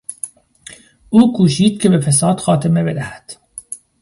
[1.09, 3.35] او کوشید که به فساد خاتمه بدهد.